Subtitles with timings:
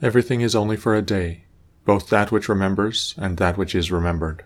[0.00, 1.44] Everything is only for a day,
[1.84, 4.44] both that which remembers and that which is remembered.